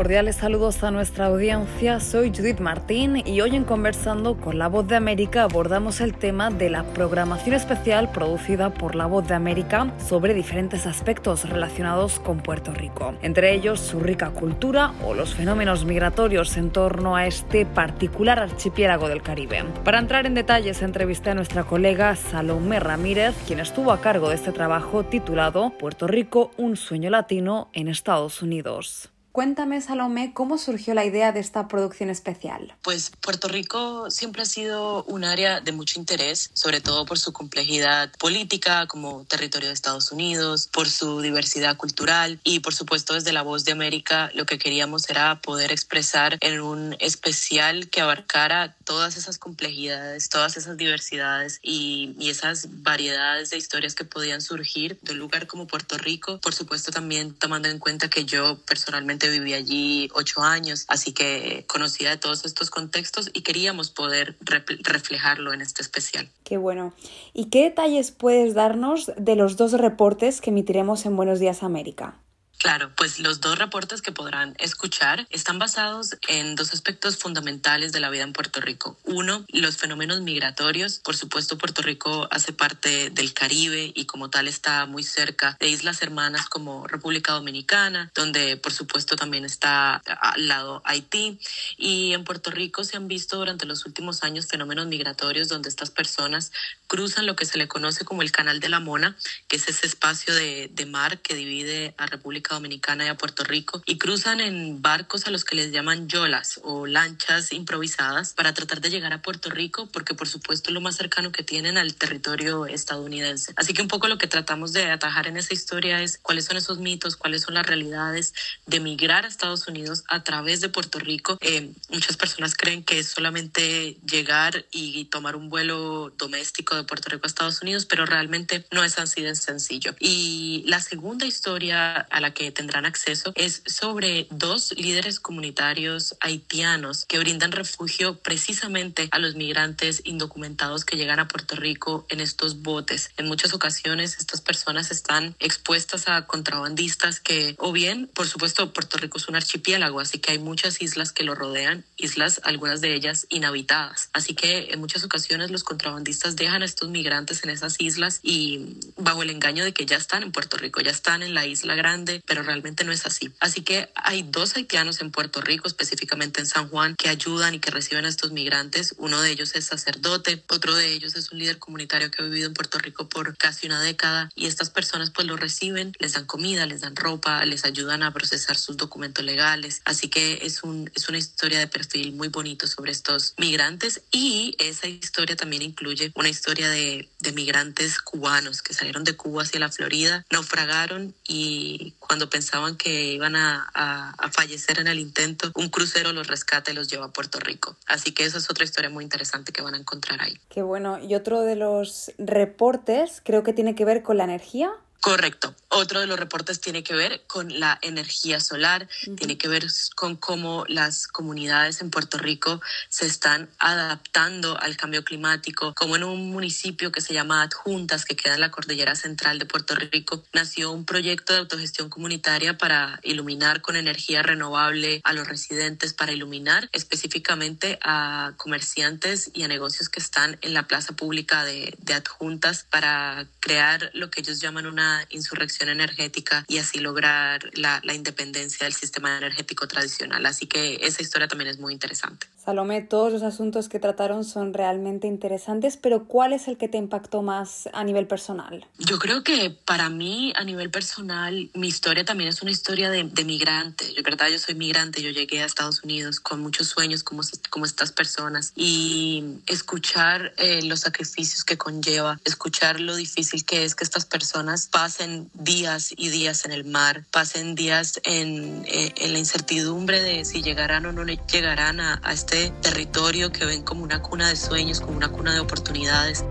Cordiales 0.00 0.36
saludos 0.36 0.82
a 0.82 0.90
nuestra 0.90 1.26
audiencia, 1.26 2.00
soy 2.00 2.32
Judith 2.34 2.58
Martín 2.58 3.22
y 3.26 3.42
hoy 3.42 3.54
en 3.54 3.64
Conversando 3.64 4.34
con 4.38 4.58
La 4.58 4.66
Voz 4.66 4.88
de 4.88 4.96
América 4.96 5.42
abordamos 5.42 6.00
el 6.00 6.14
tema 6.14 6.48
de 6.48 6.70
la 6.70 6.84
programación 6.84 7.54
especial 7.54 8.10
producida 8.10 8.72
por 8.72 8.94
La 8.94 9.04
Voz 9.04 9.28
de 9.28 9.34
América 9.34 9.92
sobre 9.98 10.32
diferentes 10.32 10.86
aspectos 10.86 11.46
relacionados 11.46 12.18
con 12.18 12.40
Puerto 12.40 12.72
Rico, 12.72 13.12
entre 13.20 13.52
ellos 13.52 13.78
su 13.78 14.00
rica 14.00 14.30
cultura 14.30 14.94
o 15.04 15.12
los 15.12 15.34
fenómenos 15.34 15.84
migratorios 15.84 16.56
en 16.56 16.70
torno 16.70 17.14
a 17.14 17.26
este 17.26 17.66
particular 17.66 18.38
archipiélago 18.38 19.06
del 19.06 19.20
Caribe. 19.20 19.64
Para 19.84 19.98
entrar 19.98 20.24
en 20.24 20.32
detalles 20.32 20.80
entrevisté 20.80 21.28
a 21.28 21.34
nuestra 21.34 21.64
colega 21.64 22.16
Salomé 22.16 22.80
Ramírez, 22.80 23.34
quien 23.46 23.60
estuvo 23.60 23.92
a 23.92 24.00
cargo 24.00 24.30
de 24.30 24.36
este 24.36 24.52
trabajo 24.52 25.04
titulado 25.04 25.74
Puerto 25.78 26.06
Rico, 26.06 26.52
un 26.56 26.78
sueño 26.78 27.10
latino 27.10 27.68
en 27.74 27.88
Estados 27.88 28.40
Unidos. 28.40 29.12
Cuéntame, 29.32 29.80
Salomé, 29.80 30.32
¿cómo 30.34 30.58
surgió 30.58 30.92
la 30.92 31.04
idea 31.04 31.30
de 31.30 31.38
esta 31.38 31.68
producción 31.68 32.10
especial? 32.10 32.74
Pues 32.82 33.12
Puerto 33.20 33.46
Rico 33.46 34.10
siempre 34.10 34.42
ha 34.42 34.46
sido 34.46 35.04
un 35.04 35.22
área 35.22 35.60
de 35.60 35.70
mucho 35.70 36.00
interés, 36.00 36.50
sobre 36.52 36.80
todo 36.80 37.06
por 37.06 37.16
su 37.18 37.32
complejidad 37.32 38.10
política 38.18 38.88
como 38.88 39.24
territorio 39.26 39.68
de 39.68 39.74
Estados 39.74 40.10
Unidos, 40.10 40.68
por 40.72 40.88
su 40.88 41.20
diversidad 41.20 41.76
cultural 41.76 42.40
y 42.42 42.58
por 42.58 42.74
supuesto 42.74 43.14
desde 43.14 43.32
la 43.32 43.42
voz 43.42 43.64
de 43.64 43.70
América 43.70 44.30
lo 44.34 44.46
que 44.46 44.58
queríamos 44.58 45.08
era 45.08 45.40
poder 45.40 45.70
expresar 45.70 46.36
en 46.40 46.60
un 46.60 46.96
especial 46.98 47.88
que 47.88 48.00
abarcara 48.00 48.76
todas 48.84 49.16
esas 49.16 49.38
complejidades, 49.38 50.28
todas 50.28 50.56
esas 50.56 50.76
diversidades 50.76 51.60
y, 51.62 52.16
y 52.18 52.30
esas 52.30 52.82
variedades 52.82 53.50
de 53.50 53.58
historias 53.58 53.94
que 53.94 54.04
podían 54.04 54.40
surgir 54.40 54.98
de 55.02 55.12
un 55.12 55.18
lugar 55.18 55.46
como 55.46 55.68
Puerto 55.68 55.98
Rico, 55.98 56.40
por 56.40 56.52
supuesto 56.52 56.90
también 56.90 57.32
tomando 57.34 57.68
en 57.68 57.78
cuenta 57.78 58.10
que 58.10 58.24
yo 58.24 58.58
personalmente 58.66 59.19
viví 59.28 59.54
allí 59.54 60.08
ocho 60.14 60.42
años, 60.42 60.84
así 60.88 61.12
que 61.12 61.64
conocía 61.66 62.10
de 62.10 62.16
todos 62.16 62.44
estos 62.44 62.70
contextos 62.70 63.30
y 63.32 63.42
queríamos 63.42 63.90
poder 63.90 64.36
reflejarlo 64.40 65.52
en 65.52 65.60
este 65.60 65.82
especial. 65.82 66.30
Qué 66.44 66.56
bueno. 66.56 66.94
¿Y 67.32 67.46
qué 67.46 67.64
detalles 67.64 68.10
puedes 68.10 68.54
darnos 68.54 69.12
de 69.16 69.36
los 69.36 69.56
dos 69.56 69.72
reportes 69.72 70.40
que 70.40 70.50
emitiremos 70.50 71.04
en 71.06 71.16
Buenos 71.16 71.40
Días 71.40 71.62
América? 71.62 72.16
Claro, 72.60 72.92
pues 72.94 73.18
los 73.18 73.40
dos 73.40 73.58
reportes 73.58 74.02
que 74.02 74.12
podrán 74.12 74.54
escuchar 74.58 75.26
están 75.30 75.58
basados 75.58 76.18
en 76.28 76.56
dos 76.56 76.74
aspectos 76.74 77.16
fundamentales 77.16 77.90
de 77.90 78.00
la 78.00 78.10
vida 78.10 78.22
en 78.22 78.34
Puerto 78.34 78.60
Rico. 78.60 78.98
Uno, 79.04 79.46
los 79.48 79.78
fenómenos 79.78 80.20
migratorios. 80.20 80.98
Por 80.98 81.16
supuesto, 81.16 81.56
Puerto 81.56 81.80
Rico 81.80 82.28
hace 82.30 82.52
parte 82.52 83.08
del 83.08 83.32
Caribe 83.32 83.92
y 83.94 84.04
como 84.04 84.28
tal 84.28 84.46
está 84.46 84.84
muy 84.84 85.04
cerca 85.04 85.56
de 85.58 85.70
islas 85.70 86.02
hermanas 86.02 86.50
como 86.50 86.86
República 86.86 87.32
Dominicana, 87.32 88.12
donde 88.14 88.58
por 88.58 88.74
supuesto 88.74 89.16
también 89.16 89.46
está 89.46 89.94
al 89.94 90.46
lado 90.46 90.82
Haití. 90.84 91.40
Y 91.78 92.12
en 92.12 92.24
Puerto 92.24 92.50
Rico 92.50 92.84
se 92.84 92.98
han 92.98 93.08
visto 93.08 93.38
durante 93.38 93.64
los 93.64 93.86
últimos 93.86 94.22
años 94.22 94.48
fenómenos 94.48 94.86
migratorios 94.86 95.48
donde 95.48 95.70
estas 95.70 95.90
personas 95.90 96.52
cruzan 96.88 97.24
lo 97.24 97.36
que 97.36 97.46
se 97.46 97.56
le 97.56 97.68
conoce 97.68 98.04
como 98.04 98.20
el 98.20 98.32
Canal 98.32 98.60
de 98.60 98.68
la 98.68 98.80
Mona, 98.80 99.16
que 99.48 99.56
es 99.56 99.66
ese 99.68 99.86
espacio 99.86 100.34
de, 100.34 100.68
mar 100.90 101.20
que 101.20 101.36
divide 101.36 101.94
a 101.98 102.06
República 102.06 102.49
Dominicana 102.54 103.06
y 103.06 103.08
a 103.08 103.16
Puerto 103.16 103.44
Rico 103.44 103.82
y 103.86 103.98
cruzan 103.98 104.40
en 104.40 104.82
barcos 104.82 105.26
a 105.26 105.30
los 105.30 105.44
que 105.44 105.56
les 105.56 105.72
llaman 105.72 106.08
yolas 106.08 106.60
o 106.62 106.86
lanchas 106.86 107.52
improvisadas 107.52 108.34
para 108.34 108.54
tratar 108.54 108.80
de 108.80 108.90
llegar 108.90 109.12
a 109.12 109.22
Puerto 109.22 109.50
Rico 109.50 109.88
porque 109.92 110.14
por 110.14 110.28
supuesto 110.28 110.70
es 110.70 110.74
lo 110.74 110.80
más 110.80 110.96
cercano 110.96 111.32
que 111.32 111.42
tienen 111.42 111.78
al 111.78 111.94
territorio 111.94 112.66
estadounidense. 112.66 113.52
Así 113.56 113.74
que 113.74 113.82
un 113.82 113.88
poco 113.88 114.08
lo 114.08 114.18
que 114.18 114.26
tratamos 114.26 114.72
de 114.72 114.90
atajar 114.90 115.26
en 115.26 115.36
esa 115.36 115.54
historia 115.54 116.02
es 116.02 116.18
cuáles 116.18 116.44
son 116.44 116.56
esos 116.56 116.78
mitos, 116.78 117.16
cuáles 117.16 117.42
son 117.42 117.54
las 117.54 117.66
realidades 117.66 118.34
de 118.66 118.80
migrar 118.80 119.24
a 119.24 119.28
Estados 119.28 119.66
Unidos 119.68 120.04
a 120.08 120.22
través 120.24 120.60
de 120.60 120.68
Puerto 120.68 120.98
Rico. 120.98 121.38
Eh, 121.40 121.70
muchas 121.88 122.16
personas 122.16 122.54
creen 122.56 122.82
que 122.84 122.98
es 122.98 123.08
solamente 123.08 123.96
llegar 124.04 124.66
y 124.70 125.04
tomar 125.06 125.36
un 125.36 125.48
vuelo 125.48 126.10
doméstico 126.16 126.76
de 126.76 126.84
Puerto 126.84 127.08
Rico 127.08 127.24
a 127.24 127.28
Estados 127.28 127.62
Unidos, 127.62 127.86
pero 127.86 128.06
realmente 128.06 128.66
no 128.70 128.84
es 128.84 128.98
así 128.98 129.22
de 129.22 129.34
sencillo. 129.34 129.94
Y 129.98 130.64
la 130.66 130.80
segunda 130.80 131.26
historia 131.26 131.96
a 131.96 132.20
la 132.20 132.32
que 132.32 132.39
tendrán 132.50 132.86
acceso 132.86 133.32
es 133.36 133.62
sobre 133.66 134.26
dos 134.30 134.72
líderes 134.76 135.20
comunitarios 135.20 136.16
haitianos 136.20 137.04
que 137.06 137.18
brindan 137.18 137.52
refugio 137.52 138.18
precisamente 138.18 139.08
a 139.10 139.18
los 139.18 139.34
migrantes 139.34 140.00
indocumentados 140.04 140.84
que 140.84 140.96
llegan 140.96 141.20
a 141.20 141.28
Puerto 141.28 141.56
Rico 141.56 142.06
en 142.08 142.20
estos 142.20 142.62
botes. 142.62 143.10
En 143.18 143.26
muchas 143.26 143.52
ocasiones 143.52 144.16
estas 144.18 144.40
personas 144.40 144.90
están 144.90 145.36
expuestas 145.38 146.08
a 146.08 146.26
contrabandistas 146.26 147.20
que 147.20 147.54
o 147.58 147.72
bien, 147.72 148.08
por 148.14 148.26
supuesto, 148.26 148.72
Puerto 148.72 148.96
Rico 148.96 149.18
es 149.18 149.28
un 149.28 149.36
archipiélago, 149.36 150.00
así 150.00 150.18
que 150.18 150.32
hay 150.32 150.38
muchas 150.38 150.80
islas 150.80 151.12
que 151.12 151.24
lo 151.24 151.34
rodean, 151.34 151.84
islas, 151.96 152.40
algunas 152.44 152.80
de 152.80 152.94
ellas 152.94 153.26
inhabitadas. 153.28 154.08
Así 154.12 154.34
que 154.34 154.72
en 154.72 154.80
muchas 154.80 155.04
ocasiones 155.04 155.50
los 155.50 155.64
contrabandistas 155.64 156.36
dejan 156.36 156.62
a 156.62 156.64
estos 156.64 156.88
migrantes 156.88 157.44
en 157.44 157.50
esas 157.50 157.80
islas 157.80 158.20
y 158.22 158.78
bajo 158.96 159.22
el 159.22 159.30
engaño 159.30 159.64
de 159.64 159.72
que 159.72 159.86
ya 159.86 159.96
están 159.96 160.22
en 160.22 160.32
Puerto 160.32 160.56
Rico, 160.56 160.80
ya 160.80 160.90
están 160.90 161.22
en 161.22 161.34
la 161.34 161.46
isla 161.46 161.74
grande, 161.74 162.19
pero 162.26 162.42
realmente 162.42 162.84
no 162.84 162.92
es 162.92 163.06
así. 163.06 163.32
Así 163.40 163.62
que 163.62 163.90
hay 163.94 164.22
dos 164.22 164.56
haitianos 164.56 165.00
en 165.00 165.10
Puerto 165.10 165.40
Rico, 165.40 165.68
específicamente 165.68 166.40
en 166.40 166.46
San 166.46 166.68
Juan, 166.68 166.94
que 166.96 167.08
ayudan 167.08 167.54
y 167.54 167.60
que 167.60 167.70
reciben 167.70 168.04
a 168.04 168.08
estos 168.08 168.32
migrantes. 168.32 168.94
Uno 168.98 169.20
de 169.20 169.30
ellos 169.30 169.54
es 169.54 169.66
sacerdote, 169.66 170.42
otro 170.48 170.74
de 170.74 170.92
ellos 170.92 171.16
es 171.16 171.32
un 171.32 171.38
líder 171.38 171.58
comunitario 171.58 172.10
que 172.10 172.22
ha 172.22 172.24
vivido 172.24 172.48
en 172.48 172.54
Puerto 172.54 172.78
Rico 172.78 173.08
por 173.08 173.36
casi 173.36 173.66
una 173.66 173.80
década 173.82 174.30
y 174.34 174.46
estas 174.46 174.70
personas 174.70 175.10
pues 175.10 175.26
lo 175.26 175.36
reciben, 175.36 175.92
les 175.98 176.12
dan 176.14 176.26
comida, 176.26 176.66
les 176.66 176.80
dan 176.80 176.96
ropa, 176.96 177.44
les 177.44 177.64
ayudan 177.64 178.02
a 178.02 178.12
procesar 178.12 178.56
sus 178.56 178.76
documentos 178.76 179.24
legales. 179.24 179.82
Así 179.84 180.08
que 180.08 180.40
es, 180.42 180.62
un, 180.62 180.90
es 180.94 181.08
una 181.08 181.18
historia 181.18 181.58
de 181.58 181.66
perfil 181.66 182.12
muy 182.12 182.28
bonito 182.28 182.66
sobre 182.66 182.92
estos 182.92 183.34
migrantes 183.38 184.02
y 184.10 184.54
esa 184.58 184.88
historia 184.88 185.36
también 185.36 185.62
incluye 185.62 186.12
una 186.14 186.28
historia 186.28 186.68
de, 186.68 187.08
de 187.18 187.32
migrantes 187.32 188.00
cubanos 188.00 188.62
que 188.62 188.74
salieron 188.74 189.04
de 189.04 189.16
Cuba 189.16 189.42
hacia 189.42 189.60
la 189.60 189.70
Florida, 189.70 190.24
naufragaron 190.30 191.14
y 191.26 191.94
cuando 192.10 192.28
pensaban 192.28 192.76
que 192.76 193.12
iban 193.12 193.36
a, 193.36 194.16
fallecer 194.32 194.80
en 194.80 194.88
el 194.88 194.98
intento, 194.98 195.52
un 195.54 195.68
crucero 195.68 196.12
los 196.12 196.26
rescata 196.26 196.72
y 196.72 196.74
los 196.74 196.88
lleva 196.88 197.04
a 197.04 197.12
Puerto 197.12 197.38
Rico. 197.38 197.76
Así 197.86 198.10
que 198.10 198.24
esa 198.24 198.38
es 198.38 198.50
otra 198.50 198.64
historia 198.64 198.90
muy 198.90 199.04
interesante 199.04 199.52
que 199.52 199.62
van 199.62 199.74
a 199.74 199.78
encontrar 199.78 200.20
ahí. 200.20 200.36
Qué 200.48 200.62
bueno. 200.62 200.98
Y 200.98 201.14
otro 201.14 201.42
de 201.42 201.54
los 201.54 202.10
reportes 202.18 203.22
creo 203.24 203.44
que 203.44 203.52
tiene 203.52 203.76
que 203.76 203.84
ver 203.84 204.02
con 204.02 204.16
la 204.16 204.24
energía. 204.24 204.72
Correcto. 205.00 205.54
Otro 205.68 206.00
de 206.00 206.06
los 206.06 206.18
reportes 206.18 206.60
tiene 206.60 206.82
que 206.82 206.94
ver 206.94 207.22
con 207.26 207.58
la 207.58 207.78
energía 207.80 208.38
solar, 208.38 208.86
tiene 209.16 209.38
que 209.38 209.48
ver 209.48 209.64
con 209.96 210.16
cómo 210.16 210.64
las 210.68 211.06
comunidades 211.06 211.80
en 211.80 211.90
Puerto 211.90 212.18
Rico 212.18 212.60
se 212.90 213.06
están 213.06 213.48
adaptando 213.58 214.60
al 214.60 214.76
cambio 214.76 215.04
climático, 215.04 215.72
como 215.74 215.96
en 215.96 216.04
un 216.04 216.30
municipio 216.30 216.92
que 216.92 217.00
se 217.00 217.14
llama 217.14 217.42
Adjuntas, 217.42 218.04
que 218.04 218.14
queda 218.14 218.34
en 218.34 218.40
la 218.40 218.50
cordillera 218.50 218.94
central 218.94 219.38
de 219.38 219.46
Puerto 219.46 219.74
Rico, 219.74 220.22
nació 220.34 220.70
un 220.70 220.84
proyecto 220.84 221.32
de 221.32 221.38
autogestión 221.38 221.88
comunitaria 221.88 222.58
para 222.58 223.00
iluminar 223.02 223.62
con 223.62 223.76
energía 223.76 224.22
renovable 224.22 225.00
a 225.04 225.14
los 225.14 225.26
residentes, 225.26 225.94
para 225.94 226.12
iluminar 226.12 226.68
específicamente 226.72 227.78
a 227.82 228.34
comerciantes 228.36 229.30
y 229.32 229.44
a 229.44 229.48
negocios 229.48 229.88
que 229.88 230.00
están 230.00 230.36
en 230.42 230.52
la 230.52 230.64
plaza 230.64 230.94
pública 230.94 231.44
de, 231.44 231.74
de 231.78 231.94
Adjuntas, 231.94 232.66
para 232.68 233.26
crear 233.38 233.90
lo 233.94 234.10
que 234.10 234.20
ellos 234.20 234.40
llaman 234.40 234.66
una 234.66 234.89
insurrección 235.10 235.68
energética 235.68 236.44
y 236.48 236.58
así 236.58 236.78
lograr 236.78 237.50
la, 237.54 237.80
la 237.84 237.94
independencia 237.94 238.64
del 238.64 238.74
sistema 238.74 239.16
energético 239.16 239.66
tradicional. 239.66 240.24
Así 240.26 240.46
que 240.46 240.78
esa 240.82 241.02
historia 241.02 241.28
también 241.28 241.50
es 241.50 241.58
muy 241.58 241.72
interesante. 241.72 242.26
Salomé, 242.44 242.80
todos 242.80 243.12
los 243.12 243.22
asuntos 243.22 243.68
que 243.68 243.78
trataron 243.78 244.24
son 244.24 244.54
realmente 244.54 245.06
interesantes, 245.06 245.76
pero 245.76 246.06
¿cuál 246.06 246.32
es 246.32 246.48
el 246.48 246.56
que 246.56 246.68
te 246.68 246.78
impactó 246.78 247.22
más 247.22 247.68
a 247.74 247.84
nivel 247.84 248.06
personal? 248.06 248.66
Yo 248.78 248.98
creo 248.98 249.22
que 249.22 249.50
para 249.50 249.90
mí, 249.90 250.32
a 250.34 250.44
nivel 250.44 250.70
personal, 250.70 251.50
mi 251.54 251.68
historia 251.68 252.04
también 252.04 252.28
es 252.30 252.40
una 252.40 252.50
historia 252.50 252.90
de, 252.90 253.04
de 253.04 253.24
migrante. 253.24 253.92
Yo, 253.94 254.02
verdad, 254.02 254.28
yo 254.28 254.38
soy 254.38 254.54
migrante, 254.54 255.02
yo 255.02 255.10
llegué 255.10 255.42
a 255.42 255.44
Estados 255.44 255.84
Unidos 255.84 256.18
con 256.18 256.40
muchos 256.40 256.68
sueños 256.68 257.04
como, 257.04 257.22
como 257.50 257.66
estas 257.66 257.92
personas 257.92 258.52
y 258.56 259.22
escuchar 259.46 260.32
eh, 260.38 260.62
los 260.62 260.80
sacrificios 260.80 261.44
que 261.44 261.58
conlleva, 261.58 262.18
escuchar 262.24 262.80
lo 262.80 262.96
difícil 262.96 263.44
que 263.44 263.64
es 263.64 263.74
que 263.74 263.84
estas 263.84 264.06
personas 264.06 264.68
pasen 264.80 265.30
días 265.34 265.92
y 265.94 266.08
días 266.08 266.46
en 266.46 266.52
el 266.52 266.64
mar, 266.64 267.04
pasen 267.10 267.54
días 267.54 268.00
en, 268.02 268.64
eh, 268.66 268.94
la 269.08 269.18
incertidumbre 269.18 270.00
de 270.00 270.24
si 270.24 270.42
llegarán 270.42 270.86
o 270.86 270.92
no 270.92 271.04
llegarán 271.04 271.80
a 271.80 272.00
este 272.10 272.50
territorio 272.62 273.30
que 273.30 273.44
ven 273.44 273.62
como 273.62 273.82
una 273.82 274.00
cuna 274.00 274.30
de 274.30 274.36
sueños, 274.36 274.80
como 274.80 274.96
una 274.96 275.10
cuna 275.10 275.34
de 275.34 275.40
oportunidades. 275.40 276.24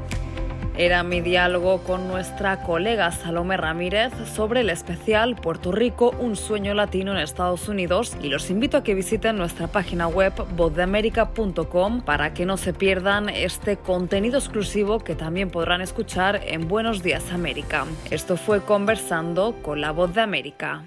Era 0.79 1.03
mi 1.03 1.19
diálogo 1.19 1.83
con 1.83 2.07
nuestra 2.07 2.63
colega 2.63 3.11
Salome 3.11 3.57
Ramírez 3.57 4.13
sobre 4.33 4.61
el 4.61 4.69
especial 4.69 5.35
Puerto 5.35 5.73
Rico, 5.73 6.15
un 6.19 6.37
sueño 6.37 6.73
latino 6.73 7.11
en 7.11 7.17
Estados 7.17 7.67
Unidos 7.67 8.15
y 8.23 8.29
los 8.29 8.49
invito 8.49 8.77
a 8.77 8.83
que 8.83 8.93
visiten 8.93 9.35
nuestra 9.35 9.67
página 9.67 10.07
web 10.07 10.31
vozdeamerica.com 10.55 11.99
para 11.99 12.33
que 12.33 12.45
no 12.45 12.55
se 12.55 12.71
pierdan 12.71 13.27
este 13.27 13.75
contenido 13.75 14.37
exclusivo 14.37 14.99
que 14.99 15.15
también 15.15 15.49
podrán 15.49 15.81
escuchar 15.81 16.39
en 16.47 16.69
Buenos 16.69 17.03
Días 17.03 17.33
América. 17.33 17.85
Esto 18.09 18.37
fue 18.37 18.61
Conversando 18.61 19.57
con 19.61 19.81
la 19.81 19.91
Voz 19.91 20.13
de 20.13 20.21
América. 20.21 20.85